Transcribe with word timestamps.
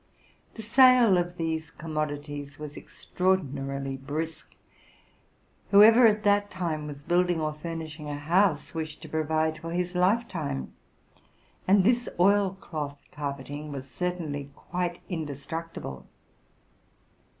The 0.55 0.63
sale 0.63 1.15
of 1.15 1.37
these 1.37 1.69
commodities 1.69 2.57
was 2.57 2.75
extra 2.75 3.27
ordinarily 3.27 3.97
brisk. 3.97 4.55
Whoever 5.69 6.07
at 6.07 6.23
that 6.23 6.49
time 6.49 6.87
was 6.87 7.03
building 7.03 7.39
or 7.39 7.53
fur 7.53 7.75
nishing 7.75 8.09
a 8.09 8.17
house, 8.17 8.73
wished 8.73 9.03
to 9.03 9.09
provide 9.09 9.59
for 9.59 9.73
his 9.73 9.93
lifetime; 9.93 10.73
and 11.67 11.83
this 11.83 12.09
oil 12.19 12.57
cloth 12.59 12.97
carpeting 13.11 13.71
was 13.71 13.87
certainly 13.87 14.49
quite 14.55 15.01
indestructible. 15.07 16.07